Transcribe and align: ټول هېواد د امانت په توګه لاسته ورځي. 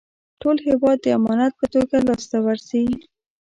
ټول 0.41 0.57
هېواد 0.67 0.97
د 1.01 1.05
امانت 1.17 1.53
په 1.59 1.65
توګه 1.73 1.95
لاسته 2.07 2.37
ورځي. 2.45 2.85